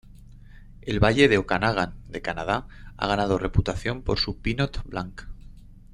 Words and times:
El 0.81 0.99
valle 0.99 1.27
del 1.27 1.37
Okanagan 1.41 1.93
de 2.09 2.23
Canadá 2.23 2.67
ha 2.97 3.05
ganado 3.07 3.37
reputación 3.37 4.01
por 4.01 4.17
su 4.17 4.41
pinot 4.41 4.83
blanc. 4.85 5.27